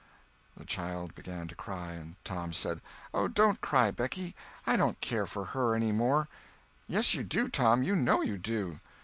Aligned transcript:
The 0.57 0.65
child 0.65 1.13
began 1.13 1.47
to 1.47 1.53
cry. 1.53 2.15
Tom 2.23 2.53
said: 2.53 2.81
"Oh, 3.13 3.27
don't 3.27 3.61
cry, 3.61 3.91
Becky, 3.91 4.35
I 4.65 4.75
don't 4.75 4.99
care 4.99 5.27
for 5.27 5.45
her 5.53 5.75
any 5.75 5.91
more." 5.91 6.27
"Yes, 6.87 7.13
you 7.13 7.21
do, 7.21 7.47
Tom—you 7.47 7.95
know 7.95 8.23
you 8.23 8.39
do." 8.39 8.79